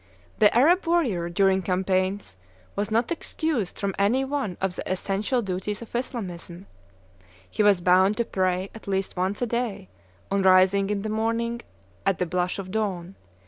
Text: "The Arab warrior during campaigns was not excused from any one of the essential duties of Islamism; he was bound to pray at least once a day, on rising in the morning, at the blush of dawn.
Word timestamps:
"The 0.39 0.51
Arab 0.57 0.87
warrior 0.87 1.29
during 1.29 1.61
campaigns 1.61 2.35
was 2.75 2.89
not 2.89 3.11
excused 3.11 3.77
from 3.77 3.93
any 3.99 4.25
one 4.25 4.57
of 4.59 4.75
the 4.75 4.91
essential 4.91 5.43
duties 5.43 5.83
of 5.83 5.95
Islamism; 5.95 6.65
he 7.47 7.61
was 7.61 7.81
bound 7.81 8.17
to 8.17 8.25
pray 8.25 8.71
at 8.73 8.87
least 8.87 9.15
once 9.15 9.43
a 9.43 9.45
day, 9.45 9.89
on 10.31 10.41
rising 10.41 10.89
in 10.89 11.03
the 11.03 11.09
morning, 11.09 11.61
at 12.03 12.17
the 12.17 12.25
blush 12.25 12.57
of 12.57 12.71
dawn. 12.71 13.13